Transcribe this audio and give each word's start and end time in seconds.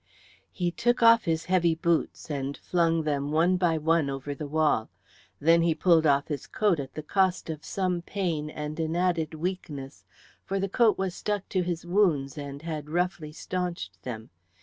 He 0.51 0.71
took 0.71 1.03
off 1.03 1.25
his 1.25 1.45
heavy 1.45 1.75
boots 1.75 2.31
and 2.31 2.57
flung 2.57 3.03
them 3.03 3.31
one 3.31 3.57
by 3.57 3.77
one 3.77 4.09
over 4.09 4.33
the 4.33 4.47
wall. 4.47 4.89
Then 5.39 5.61
he 5.61 5.75
pulled 5.75 6.07
off 6.07 6.27
his 6.27 6.47
coat 6.47 6.79
at 6.79 6.95
the 6.95 7.03
cost 7.03 7.51
of 7.51 7.63
some 7.63 8.01
pain 8.01 8.49
and 8.49 8.79
an 8.79 8.95
added 8.95 9.35
weakness, 9.35 10.03
for 10.43 10.59
the 10.59 10.67
coat 10.67 10.97
was 10.97 11.13
stuck 11.13 11.47
to 11.49 11.61
his 11.61 11.85
wounds 11.85 12.35
and 12.35 12.63
had 12.63 12.89
roughly 12.89 13.31
staunched 13.31 14.01
them. 14.01 14.31